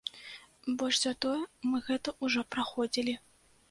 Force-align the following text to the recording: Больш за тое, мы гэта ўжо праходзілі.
Больш 0.79 0.97
за 1.03 1.13
тое, 1.27 1.35
мы 1.69 1.85
гэта 1.91 2.19
ўжо 2.27 2.49
праходзілі. 2.57 3.21